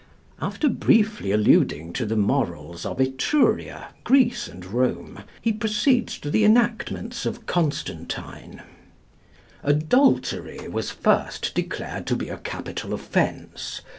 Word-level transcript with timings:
After 0.41 0.67
briefly 0.67 1.31
alluding 1.31 1.93
to 1.93 2.07
the 2.07 2.15
morals 2.15 2.87
of 2.87 2.99
Etruria, 2.99 3.89
Greece, 4.03 4.47
and 4.47 4.65
Rome, 4.65 5.19
he 5.43 5.53
proceeds 5.53 6.17
to 6.21 6.31
the 6.31 6.43
enactments 6.43 7.23
of 7.27 7.45
Constantine: 7.45 8.63
"Adultery 9.61 10.67
was 10.67 10.89
first 10.89 11.53
declared 11.53 12.07
to 12.07 12.15
be 12.15 12.29
a 12.29 12.37
capital 12.37 12.95
offence 12.95 13.81